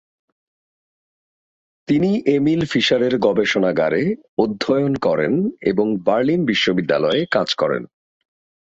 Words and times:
তিনি 1.87 2.11
এমিল 2.27 2.61
ফিশারের 2.65 3.13
গবেষণাগারে 3.19 4.03
অধ্যয়ন 4.37 4.93
করেন 4.95 5.33
এবং 5.61 5.87
বার্লিন 6.03 6.41
বিশ্ববিদ্যালয়ে 6.45 7.21
কাজ 7.31 7.49
করেন। 7.55 7.83